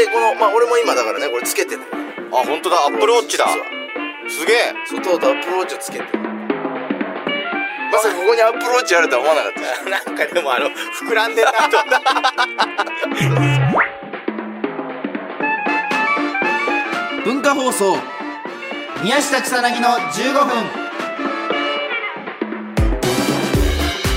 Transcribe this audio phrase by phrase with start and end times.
[0.00, 1.84] でこのまあ俺も今だからねこれつけてんあ
[2.46, 2.76] 本当だ。
[2.86, 3.44] アップルウォッチだ
[4.28, 4.72] すげえ。
[4.86, 6.04] 外とアップルウォッチをつけて。
[6.04, 6.18] る
[7.92, 9.60] まさかここにアップルウォッチあるとは思わなかった。
[9.90, 11.58] なんかでもあの膨らんでんなと。
[17.24, 17.98] 文化放送。
[19.02, 20.89] 宮下草薙の15分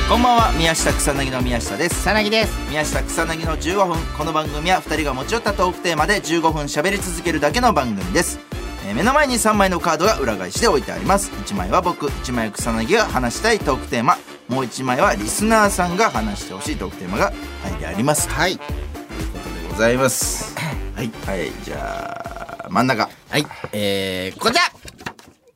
[0.10, 0.52] こんばんは。
[0.58, 2.02] 宮下草薙の宮下です。
[2.02, 2.70] 草薙です。
[2.70, 3.98] 宮下草薙の15分。
[4.18, 8.38] この番組は2人が持ち寄ったトークテーマで15分喋り続けるだけの番組です、
[8.86, 11.32] えー目の前に3枚のカードが裏返しで置いてあります。
[11.32, 14.18] 1枚は僕1枚は草薙が話したいトークテーマ。
[14.50, 17.34] もう1枚はリスナーさんが話してほしいトークテーマが
[17.68, 18.30] 書いてあります。
[18.30, 18.58] はい。
[18.58, 20.54] ということでございます。
[20.96, 23.10] はい、はい、じゃあ真ん中。
[23.30, 23.48] はい。
[23.72, 24.64] えー、こちら。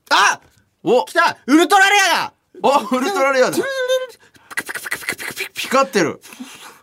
[0.10, 0.40] あ
[0.84, 1.38] お来た！
[1.46, 2.34] ウルトラレアだ！
[2.64, 3.58] おウルトラレアだ
[5.70, 6.22] 光ってる。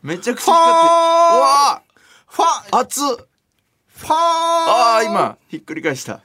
[0.03, 0.91] めちゃくちゃ光ってる。
[1.39, 1.83] うわ
[2.29, 3.27] ファー熱っ。
[3.97, 6.21] ファーあー今ひっくり返した。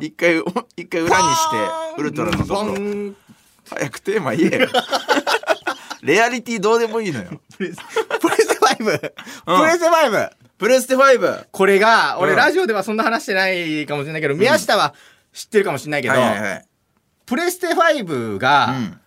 [0.00, 0.42] 一回
[0.76, 1.56] 一回裏にして
[1.98, 3.16] ウルトラのところン。
[3.68, 4.68] 早くテーマ言えよ。
[6.00, 7.40] レアリティどうでもいいのよ。
[7.56, 7.78] プレス
[8.20, 12.36] プレステ5、プレステ5プレステ5これが俺、うん。
[12.38, 14.94] ラジオではそんな話してないかもしれないけど、宮下は
[15.34, 16.66] 知ってるかもしれないけど、はいはいはい。
[17.26, 19.00] プレステ5が、うん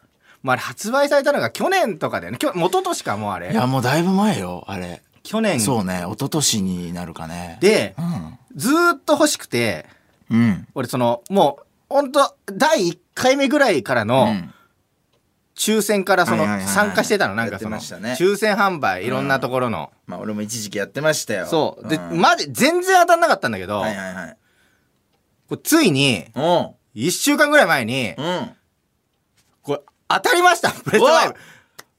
[0.44, 2.38] まあ、発売されたのが去年とかだよね。
[2.38, 3.52] きょ元年かもうあれ。
[3.52, 5.02] いやもうだいぶ前よあれ。
[5.24, 5.60] 去年。
[5.60, 7.58] そうね一昨年になるかね。
[7.62, 8.38] でうん。
[8.56, 9.86] ずーっと欲しくて
[10.30, 10.68] うん。
[10.74, 14.54] 俺そのもう本当第1回目ぐらいからうのん。
[15.56, 21.46] 抽選からその参加してたのなんかその抽選販売いろんなところの、まあ俺も一時期やってましたよ。
[21.46, 21.88] そう。
[21.88, 22.20] で、ん。
[22.20, 24.38] まで全然当たんなかったんだけど、はいはいはい。
[25.62, 28.52] ついにお1週間ぐらい前にううん
[30.16, 30.72] 当たりました。
[30.84, 31.34] プレステうわ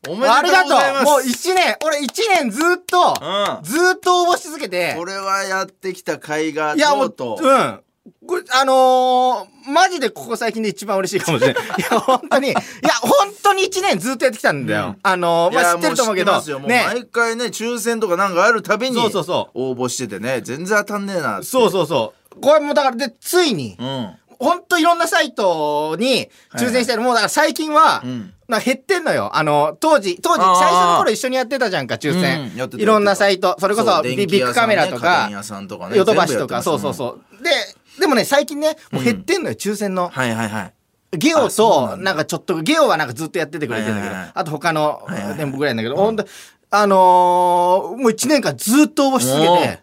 [0.02, 0.34] 5おめでとうございます。
[0.34, 1.04] ありがとう。
[1.04, 2.08] もう1年俺1
[2.40, 3.62] 年ずっと、うん。
[3.62, 4.94] ずーっと応募し続けて。
[4.96, 7.34] これはやってきた甲斐がいやもうと。
[7.34, 7.80] うとううん。
[8.26, 11.62] これあのーマジでここ最近で一番嬉しいかもしれない。
[11.78, 12.58] いや、本当に、いや、
[13.00, 13.12] 本
[13.44, 14.86] 当に一年ずっとやってきたんだよ。
[14.86, 14.98] うん。
[15.04, 16.58] あのーまあ、知ってると思うけど、も知ってますよ。
[16.58, 16.84] もうね。
[16.84, 20.40] 毎回ね抽選とかなんかあるたびにそうそうそ応募しててね。
[20.42, 21.46] 全然当たんねえなって。
[21.46, 22.40] そうそうそう。
[22.40, 27.00] これもだから、で、ついに、うん本当いろんなサイトに抽選してる。
[27.02, 28.34] もうだから最近は、うん。
[28.48, 29.30] な減ってんのよ。
[29.34, 32.42] あの、当時、当時、最初の頃一緒にやってたじゃんか、抽選。
[32.42, 33.56] うんいろんなサイト。
[33.58, 35.30] それこそビビッグカメラとか
[35.94, 37.42] ヨドバシとか、そうそうそう。
[37.42, 37.50] で、
[38.00, 40.08] でもね、最近ね、もう減ってんのよ、抽選の。
[40.08, 40.74] はいはいはい。
[41.16, 44.32] ゲオあそうなと、なんかちょっと、ゲオはなんかずっとやっててくれてるんだけど、はいはいはい。
[44.34, 45.38] あと他のはいはいはい。
[45.38, 46.26] 店舗ぐらいなんだけど、ほんと、
[46.70, 49.81] あのーもう一年間ずっと応募し続けて、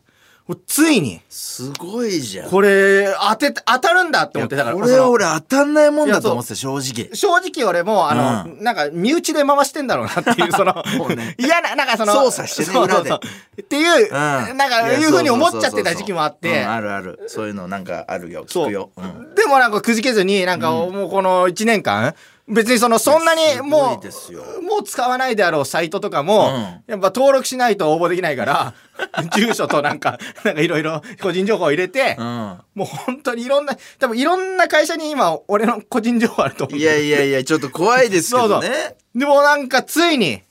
[0.56, 2.50] ついに、すごいじゃん。
[2.50, 7.10] これ、当て、当たるんだって思って、だから、これ俺当たんないもんだと思ってた正直。
[7.14, 10.84] 正直俺も、あの、うなんか、身内で回してんだろうなっていう、その
[11.38, 13.20] 嫌な、なんかその、操作してねそうそうそう。
[13.20, 13.28] 裏で。
[13.62, 14.12] っていう、うん。
[14.12, 16.64] なんか、いうふうに思っちゃってた時期もあって。
[16.64, 17.20] うん、あるある。
[17.28, 18.90] そういうのなんかあるよ聞くよ。
[18.98, 19.02] う。
[19.02, 22.16] んでもなんかくじけずに、なんかもうこの1年間、
[22.50, 28.74] 別にその、そんなにもう、もう使わないであろうサイトとかも、やっぱ登録しないと応募できないから、
[29.36, 32.26] 住所となんか、なんかいろいろ個人情報を入れて、うん。
[32.74, 36.80] もう本当にいろんな、多分いろんな会社に今、俺の個人情報あると思う。
[36.80, 38.96] いやいやいやちょっと怖いですけどね。
[39.14, 40.42] でもなんかついに、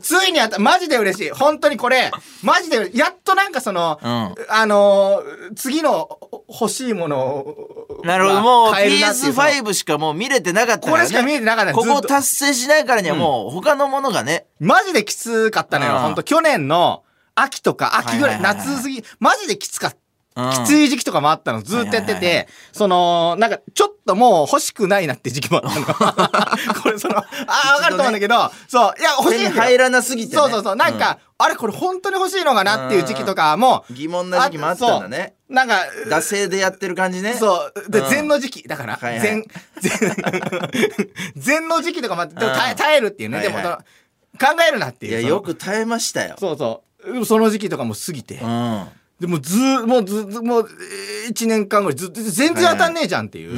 [0.00, 1.30] ついにあった、マジで嬉しい。
[1.30, 2.10] 本当にこれ、
[2.42, 4.34] マジで、やっとなんかその、うん。
[4.48, 6.18] あのー次の
[6.48, 8.40] 欲しいものを、なるほど。
[8.40, 10.98] もう買えるなっていうその PS5 しかもう見れてなかったからね。
[10.98, 12.08] これしか見えてなかったここをずっと。
[12.08, 14.46] 達成しないからにはもう他のものがね。
[14.60, 15.94] マジできつかったのよ。
[15.94, 15.98] うん。
[16.00, 19.96] 本当去年の秋とか秋ぐらい、はいはいはいはい夏過ぎ、マジできつかった。
[19.96, 20.03] うん
[20.34, 21.62] きつい時期とかもあったの。
[21.62, 25.86] ずっとやってて、その、なんか、ちょっともう欲しくないなって時期もあったの。
[26.82, 30.76] これその、ああ、わかると思うんだけど、そう、いや、欲しい入らなすぎてねそうそうそう。
[30.76, 37.90] なんか、あれこれ本当に欲しいのかなっていう時期とかも、疑問な時期もあったんだねなんか、惰性でやってる感じねそう。
[37.90, 38.68] で、うん禅の時期。
[38.68, 39.44] だから、禅、
[39.80, 40.16] 禅、
[41.36, 42.34] 禅の時期とかもあって、
[42.74, 43.40] 耐えるっていうね。
[43.40, 45.12] でも、考えるなっていう。
[45.12, 46.82] いやよく耐えましたよそうそ
[47.20, 47.24] う。
[47.24, 48.36] その時期とかも過ぎて。
[48.36, 48.88] うん
[49.20, 53.56] でもうずーもうずずもうえー一年間ぐらいずっと全然当たんねえじゃんっていう、うん。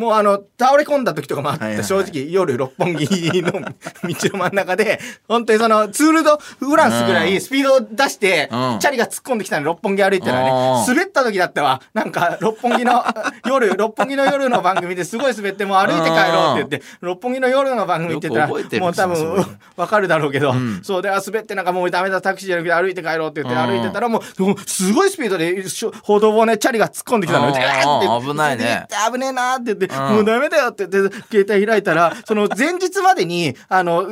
[0.00, 1.86] もうあの倒れ込んだ時とかもあって、はいはいはい。
[1.86, 3.06] 正直夜六本木
[3.42, 8.78] の道の真ん中で 本当にそのツールドフランスぐらいスピードを出して、うん。
[8.80, 10.86] チャリが突っ込んできたの六本木歩いてたらねうん。
[10.86, 13.04] 滑った時だったわなんか六本木の
[13.46, 19.46] 夜六本木の夜の番組ですごい滑ってもう歩いて帰ろうって言って六本木の夜の番組って言ったらもう多分
[19.76, 20.80] わかるだろうけど、ん。
[20.82, 23.70] そうであ滑ってなんかもうダメだタクシーじゃなくて歩いて帰ろうって言ってうん。
[23.70, 25.64] 歩いてたらもうもうすごいスピードで
[26.02, 28.86] 歩道をねチャリが突っ込んできたのあーでーってあー危ないね。
[29.12, 30.14] 危ねえなーって言って、うん。
[30.14, 34.06] もうダメだよって言って携帯開いたらその前日までにあの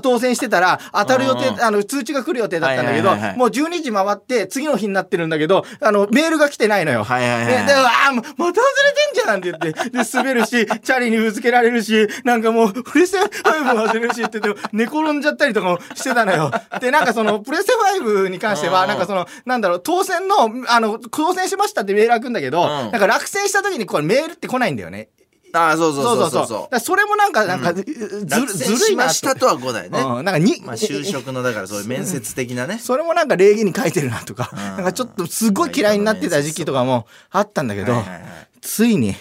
[0.00, 7.04] 当選してたら当たる予定、うんあの通知が来る予定だったんだけど、もう12時回って次の日になってるんだけどあのメールが来てないのよ。
[7.04, 13.18] はいはいはいででうわーもうまた忘れてんじゃんって言ってで滑るしチャリにぶつけられるしなんかもうプレステ
[13.48, 16.50] 5も忘れるしって言って寝転んじゃったりとかもしてたのよ。
[16.80, 18.88] でなんかそのプレステ5に関してはうん。
[18.88, 22.68] なんかそのなんだろう当選のあの当選しましたってメールが来るんだけど、ん。
[22.68, 25.08] なんか落選した時にこれメールって来ないんだよね。
[25.54, 32.78] ああそうそうそうそうだからそれもなんかなんか、ずる落ずるいしましたとは5だよね、うん、なんかに、まあ就職のだからそういう面接的なね。
[32.80, 34.56] それもなんか礼儀に書いてるなとか、ん。
[34.56, 38.22] なんかちょっとすごい嫌いになってた時期とかもあったんだけど、はいはいはい。
[38.62, 39.14] ついに。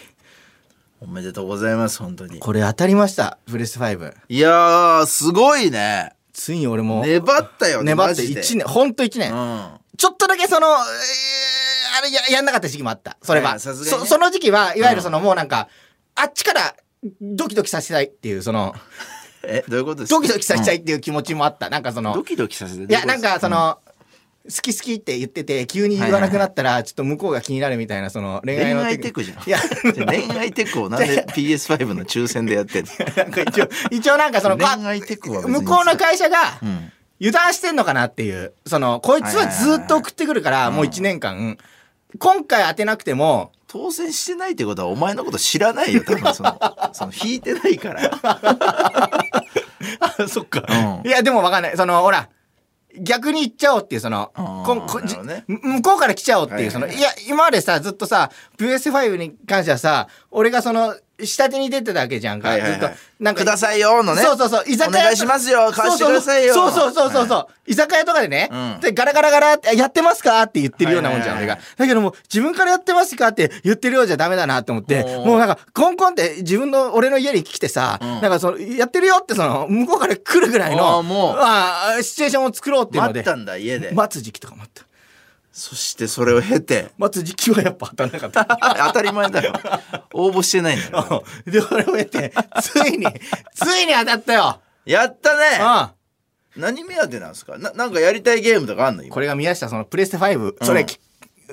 [1.02, 2.40] おめでとうございます本当に。
[2.40, 6.14] これ当たりましたプレステ5いやーすごいね。
[6.32, 7.04] ついに俺も。
[7.06, 8.42] 粘ったよね粘ってマジで。
[8.42, 10.74] 1年ほんと1年、うんちょっとだけその、えー
[11.94, 13.18] あれややんなかった時期もあった。
[13.22, 14.08] それは、はいさすがにね。
[14.08, 15.68] そその時期はいわゆるその、もうなんか
[16.16, 16.76] あっちから
[17.22, 18.74] ドキドキさせたいっていうその
[19.44, 20.16] えどういうことですか？
[20.16, 21.70] ドキドキさせたいうんっていう気持ちもあった。
[21.70, 23.78] なんかそのドキドキさせていやなんかその、
[24.46, 29.44] 好き好きって言ってて急に言わなくなったらちょっと向こうが気になるみたいなその恋愛の恋愛テクじゃん。
[29.48, 29.60] いや。
[29.84, 32.92] 恋愛テクをなんで PS5 の抽選でやってんの？
[33.18, 36.92] なんか一応一応なんかその恋愛テクは向こうの会社がうん
[37.22, 38.54] 油断してんのかなっていう。
[38.66, 41.58] そのこいつはずっと送ってくるからもう1年間。
[42.20, 46.04] 今回当てなくても当選してないってことはお前のこと知らないよ。
[46.04, 46.60] 多分その
[46.92, 48.12] その引いてないから。
[50.00, 50.66] あそっか。
[50.68, 51.08] うん。
[51.08, 51.78] いやでもわかんない。
[51.78, 52.28] そのほら
[53.00, 54.32] 逆に言っちゃおうっていうその
[55.24, 55.44] ね。
[55.48, 60.96] 向こうから来ちゃおうっていう、はいはいはいそのいや今までさずっとさ PS5 に関してはさ俺がその
[61.26, 62.80] 下手に出てたわけじゃんか、はいはいはい。
[62.80, 63.42] ずっとなんか。
[63.42, 64.22] くださいよのね。
[64.22, 64.64] そうそうそう。
[64.68, 65.72] 居酒屋お願いしますよ。
[65.72, 66.54] 貸してくださいよ。
[66.54, 67.12] そうそうそう。
[67.12, 68.80] そうそう、居酒屋とかでね、うん。
[68.80, 78.06] でガラガラガラってやってますかって言ってるようなもんじゃん、はいはいだけども自分からやってますかって言ってるようじゃダメだなって思ってもうなんかコンコンって自分の俺の家に来てさ、ん。
[78.06, 81.36] なんかそのやってるよってその向こうから来るぐらいあのーもう。
[81.40, 83.20] あーシチュエーションを作ろうっていうので。
[83.20, 83.92] 待ったんだ家で。
[83.92, 84.84] 待つ時期とか待った
[85.54, 88.46] そしてそれを経て待つ時期はやっぱ当たらなかった。
[88.88, 89.54] 当たり前だよ。
[90.14, 93.06] 応募してない んだよで俺を経てついに
[93.54, 94.62] ついに当たったよ。
[94.86, 95.46] やったね。
[96.56, 96.62] うん。
[96.62, 97.58] 何目当てなんですか？
[97.58, 99.04] ななんかやりたいゲームとかあんの？
[99.04, 99.14] 今。
[99.14, 100.86] これが宮下そのプレステ5それ,、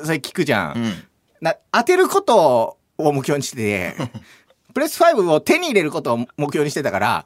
[0.04, 1.04] それ聞くじゃん、うん。
[1.40, 3.94] な当てることを目標にしてて
[4.74, 7.24] プレス5を手に入れることを目標にしてたから、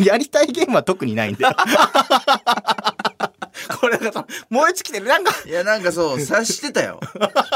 [0.00, 1.56] やりたいゲームは特にないんだよ
[3.80, 5.06] これがさ燃え尽きてる。
[5.06, 5.34] なんか。
[5.46, 7.00] いやなんかそう察してたよ。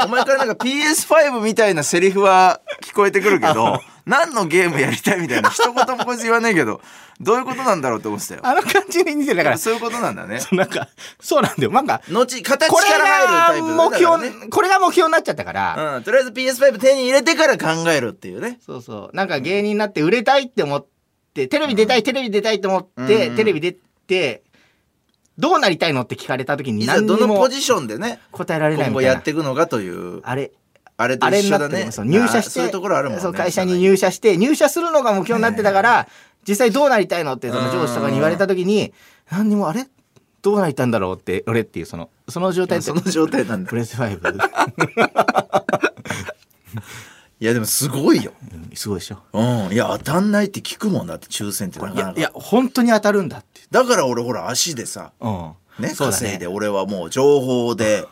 [0.05, 6.81] お前からなんか PS5 みたいなセリフは聞こえてくるけど何のゲームやりたいみたいな一言もこいつ言わないけど
[7.19, 8.41] どういうことなんだろうって思ってたよ。
[8.43, 9.57] あの感じに似てるだから。
[9.57, 10.39] そういうことなんだね。
[10.53, 10.87] なんか
[11.19, 11.71] そうなんだよ。
[11.71, 12.67] なんか後形か
[12.97, 14.49] ら入るタイプが目標、だからね。
[14.49, 18.59] これが目標になっちゃったから、うん、とりあえず PS5 手に入れてから考えるっていうね。
[18.63, 19.15] そうそう。
[19.15, 20.85] なんか芸人になって売れたいって思っ
[21.33, 23.35] てテレビ出たい、テレビ出たいと思って、うん。
[23.35, 23.75] テレビ出
[24.07, 24.43] て
[25.37, 30.21] どうなりたいのって聞かれた時に何にもどのポジションでね答えられない今後やっていくのかという。
[30.23, 30.51] あれ
[30.97, 31.89] あれと一緒だね。
[32.05, 36.07] 入社してそういうところあるもんねそう会社に入社して入社するのが目標になってたから
[36.47, 38.93] 実際どうなりたいのってその上司とかに言われた時に
[39.29, 39.87] 何にもあれ？
[40.41, 43.69] どうなりたいんだろうって俺っていうそのその状態その状態なんだ。
[43.69, 44.37] プレス5
[47.39, 48.31] いやでもすごいよ。
[48.73, 49.19] すごいでしょ。
[49.31, 49.73] うん。
[49.73, 52.11] いや当たんないって聞くもんだって抽選ってなかなか。
[52.11, 53.61] いやいや本当に当たるんだって。
[53.69, 55.53] だから俺ほら足でさうん。
[55.79, 58.05] ねそうだ稼いでね俺はもう情報で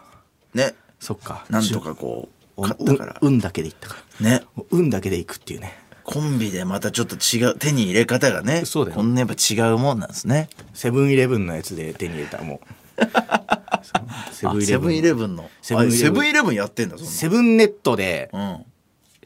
[0.54, 0.76] ね。
[1.00, 1.46] そっか。
[1.50, 4.30] なんとかこうう買ったから運だけでいったから。
[4.30, 4.46] ね。
[4.56, 5.76] もう運だけでいくっていうね。
[6.04, 8.98] コンビでまたちょっと違う手に入れ方がねそうだよ。
[8.98, 10.50] こんなやっぱ違うもんなんですね。
[10.76, 12.68] セブンイレブンのやつで手に入れたもう。
[14.32, 14.60] セブ
[14.90, 15.36] ンイレブン。
[15.36, 15.50] の。
[15.64, 15.98] セブンイレブン。
[15.98, 18.66] あセブンイレブンやってんだそんセブンネットでなうん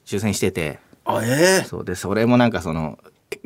[0.10, 0.80] 抽選してて。
[1.06, 1.66] あええ。
[1.66, 2.98] そうでそれもなんかその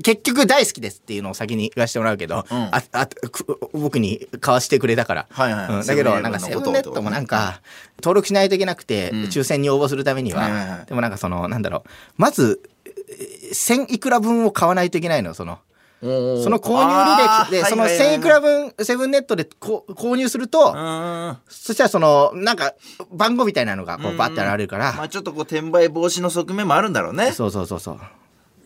[0.02, 5.80] 結局大好きですっていうのを先に言わせてもらうけど、うんああく僕に買わしてくれたから、はいはいはい。
[5.80, 7.62] うんだけどなんかセブンネットもなんか
[8.02, 9.24] 登録しないといけなくて、うん。
[9.24, 10.86] 抽選に応募するためには,、はいはいはい。
[10.86, 11.90] でもなんかそのなんだろう。
[12.18, 12.62] まず
[13.10, 15.60] え1000いくら分を買わないといけないのその
[16.04, 18.22] その購入履歴でそのはいはいはい1000い。
[18.22, 22.74] くら分セブンネットでこ購入すると、うんそしたらそのなんか
[23.12, 27.32] 番号みたいなのがこううんバッて現れるから、まあちょっとこう転売防止の側面もあるんだろうね。
[27.32, 27.98] そうそうそうそ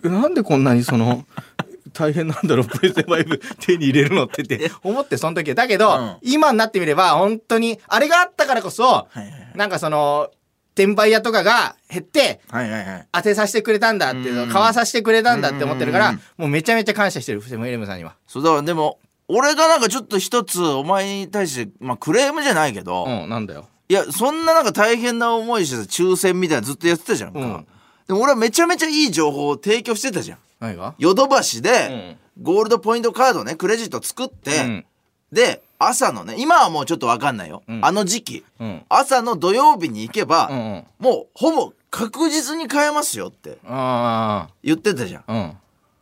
[0.03, 0.09] う。
[0.09, 1.25] なんでこんなにその
[1.93, 6.15] 大変なんだろうプレステ5手に入れるのってって思ってその時はだけど、うん。
[6.21, 9.51] 今になってみれば本当にあれがあったからこそ、はいはいはい。
[9.55, 10.29] なんかその
[10.77, 13.07] 転売屋とかが減ってはいはいはい。
[13.11, 14.49] 当てさせてくれたんだっていうのうん。
[14.49, 18.15] 買わさせてくれたんだって思ってるから、うんもうめちゃめちゃ感謝してるセブンイレブンさんには。
[18.27, 23.67] そうだからでも俺がなんかちょっと一つお前に対してまあクレームじゃないけど、うんなんだよ。
[23.89, 27.67] いやそんななんか大変な思いしてさ抽選みたいなのずっとやってたじゃんか、うん。
[28.07, 30.37] でも俺はめちゃめちゃいい情報を提供してたじゃん。
[30.59, 30.93] 何が？
[30.97, 34.85] ヨドバシでゴールドポイントカードねクレジット作って、うん。
[35.31, 37.79] で朝のね今はもうちょっと分かんないよ、ん。
[37.83, 38.81] あの時期、うん。
[38.89, 40.85] 朝の土曜日に行けば、うんうん。
[40.99, 45.23] もうほぼ確実に買えますよってあ言ってたじゃん。
[45.27, 45.57] あうん。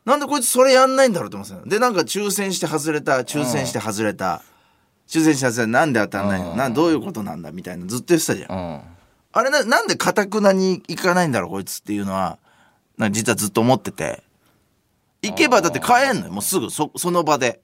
[0.05, 1.67] なんでこいつそれやんないんだろうと思ってたの？
[1.67, 4.41] でなんか抽選して外れた抽選して外れた、
[5.07, 5.67] 抽選して外れた。
[5.67, 6.57] なんで当たんないの、うん。
[6.57, 8.81] なんどういうことなんだみたいなずっと言ってたじゃん、うん。
[9.33, 12.37] あれななんでかたくなに行かないんだろうこいつっていうのは
[12.97, 14.23] なんか実はずっと思ってて。
[15.21, 16.31] 行けばだって買えんのよ。
[16.31, 17.59] もうすぐそその場で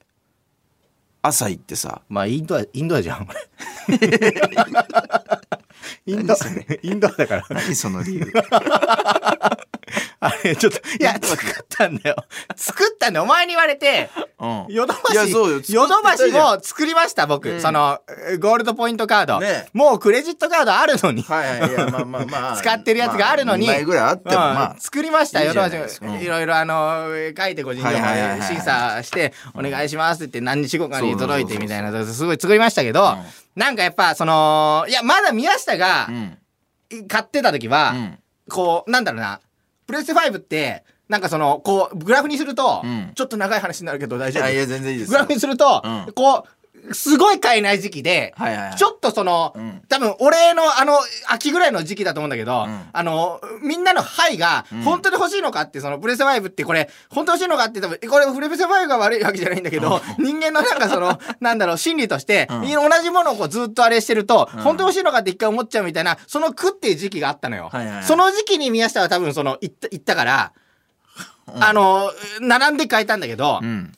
[1.22, 2.02] 朝行ってさ。
[2.08, 3.28] まあインドアインドアじゃん。
[6.04, 6.36] インドア
[6.82, 7.46] インドアだから。
[7.50, 8.32] 何その理由
[10.58, 12.16] ちょっといや作ったんだよ。
[12.56, 13.24] 作ったんだよ。
[13.24, 14.66] お前に言われてうん。
[14.68, 16.56] ヨドバシヨドバシ作ってたじゃん。
[16.56, 17.60] も作りました僕、うん。
[17.60, 19.68] そのえゴールドポイントカード、ね。
[19.72, 21.72] もうクレジットカードあるのに、はいはいい。
[21.74, 22.56] やまあまあまあ。
[22.60, 24.72] 使ってるやつがあるのに、まあ、2枚ぐらいあってもまあ。
[24.74, 26.02] うん作りましたヨドバシ。
[26.02, 27.06] ないろいろあの
[27.36, 33.16] 書いて個人情報はいはいはいはい審査してお願いしますって言って何日後かに届いてみたいなすごい作りましたけど、
[33.54, 36.38] なんかやっぱそのいやまだ宮下がうん。
[37.08, 38.18] 買ってた時は、うん。
[38.48, 39.40] こうなんだろうな
[39.92, 43.12] プレステ5ってなんかそのこうグラフにすると、うん。
[43.14, 44.50] ちょっと長い話になるけど大丈夫。
[44.50, 46.12] いや全然いいですグラフにすると、うん。
[46.14, 46.44] こう
[46.90, 48.76] すごい買えない時期で、はいはいはい。
[48.76, 49.82] ちょっとその、うん。
[49.88, 50.98] 多分俺のあの
[51.28, 52.80] 秋ぐらいの時期だと思うんだけど、うん。
[52.92, 62.62] あのみんなの「はい」が本当に欲しいのかってそのプレステ5ってこれ本当に欲しいのかって多分これプレステ5が悪いわけじゃないんだけど、人間のなんかその なんだろう心理として、うん。
[62.62, 67.68] 同じものをこうずっとあれしてると、本当に欲しいのかって一回思っちゃうみたいなその苦っていう時期があったのよ。
[67.72, 68.04] はいはいはい。
[68.04, 70.52] その時期に宮下は多分その行った行ったから、
[71.60, 72.10] あの
[72.40, 73.92] 並んで買えたんだけど、うん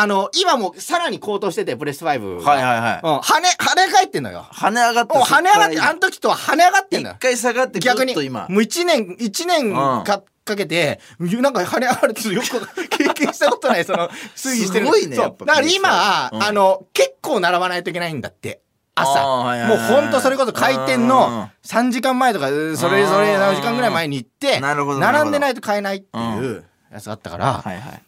[0.00, 2.50] あの今もうさらに高騰しててプレステ5が。
[2.50, 3.00] はいはいはい。
[3.02, 4.46] うん、跳ね跳ね返ってんのよ。
[4.52, 7.16] 跳ね上がってもう跳ね上がって、ああの時とは跳ね上がってんのよ。
[7.18, 7.22] 一。
[7.22, 8.46] 回下がって逆に、今。
[8.50, 9.72] う一年、一年
[10.04, 14.86] か,、かけて、なんか跳ね上がるってよく経験したことない、その、推移してる。
[14.86, 15.24] すごいねそう。
[15.24, 16.42] やっぱだから今、うん。
[16.42, 18.60] あの、結構並ばないといけないんだって。
[18.94, 19.22] 朝。
[19.22, 20.02] あーはいはいもうはい。
[20.02, 22.52] ほんとそれこそ開店の3時間前とか、そ
[22.88, 28.02] れぞれ何時間ぐらい前に行って、並んでないと買えないっていうやつがあったから、はいはい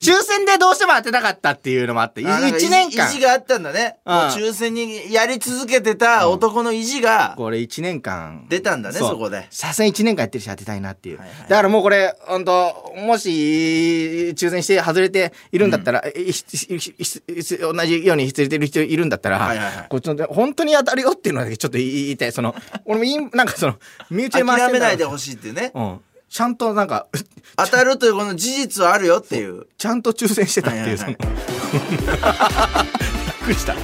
[0.00, 3.20] 抽選でどうしても当てたかったっていうのもあって、あなんか1年間意地。
[3.20, 4.14] があったんだね、うん。
[4.14, 9.48] もう抽選にやり続けてた男の意地がこれ1年間出たんだねそこで。
[9.50, 11.38] さすがに1年間やってるし当てたいなっていう、はいはい。
[11.48, 19.86] だからもうこれ本当もし抽選して外れているんだったら、えひひひひ同じように外れてる人いるんだったら、はいはいはい。
[19.88, 22.32] こっちの本当に当たるよっていうのだけちょっと言いたい。
[22.32, 23.74] その俺もいいなんかその
[24.10, 25.72] 身内で回して諦めないでほしいっていうね。
[25.74, 27.06] うん、ちゃんとなんか
[27.56, 29.66] 当たるというこの事実はあるよっていう。
[29.78, 31.16] ちゃんと抽選してたっていう、はいはいはい。
[31.16, 31.26] そ
[31.78, 33.74] のびっくりした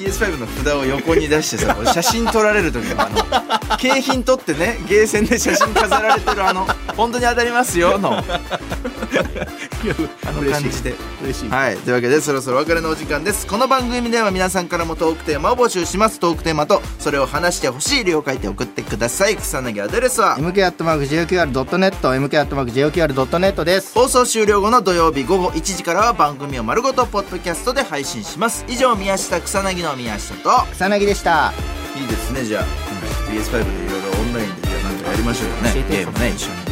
[0.00, 6.66] PS5 の札を横に出してさ 写真撮られる時のあの景品取ってねゲーセンで写真飾られてるあの
[6.96, 8.22] 本当に当たりますよの
[10.26, 10.94] あの感じで。
[11.22, 11.48] 嬉しい。
[11.48, 11.76] はい。
[11.76, 13.46] というわけでそろそろお別れのお時間です。
[13.46, 16.20] この番組では皆さんからもトークテーマを募集します。
[16.20, 19.36] トークテーマとそれを話してほしい理由を書いて送ってください。
[19.36, 23.94] 草薙アドレスは？MK.JOQR.net MK.JOQR.net です。
[23.94, 28.64] 放送終了後の土曜日午後1時からは番組を丸ごとポッドキャストで配信します。
[28.68, 31.52] 以上宮下草薙の宮下と草薙でした。
[31.96, 32.44] いいですね。
[32.44, 32.64] じゃあ、
[33.30, 35.72] PS5 でいろいろオンラインでじゃあなんかやりましょうよね。
[35.90, 36.69] ゲームね一緒に